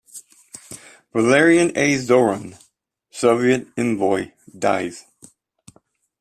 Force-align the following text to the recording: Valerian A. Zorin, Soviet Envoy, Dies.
Valerian 1.13 1.69
A. 1.77 1.95
Zorin, 1.95 2.59
Soviet 3.11 3.67
Envoy, 3.77 4.31
Dies. 4.57 5.05